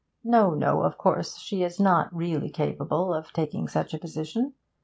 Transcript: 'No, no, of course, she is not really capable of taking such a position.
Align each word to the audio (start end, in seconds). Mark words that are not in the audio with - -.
'No, 0.23 0.55
no, 0.55 0.81
of 0.81 0.97
course, 0.97 1.37
she 1.37 1.61
is 1.61 1.79
not 1.79 2.11
really 2.11 2.49
capable 2.49 3.13
of 3.13 3.31
taking 3.33 3.67
such 3.67 3.93
a 3.93 3.99
position. 3.99 4.55